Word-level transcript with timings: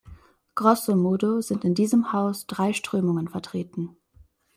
Grosso 0.55 0.95
modo 0.95 1.41
sind 1.41 1.63
in 1.63 1.75
diesem 1.75 2.11
Haus 2.11 2.47
drei 2.47 2.73
Strömungen 2.73 3.27
vertreten. 3.27 3.97